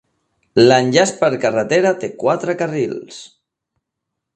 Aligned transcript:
L'enllaç 0.67 1.11
per 1.21 1.29
carretera 1.45 1.95
té 2.05 2.13
quatre 2.25 2.59
carrils. 2.65 3.25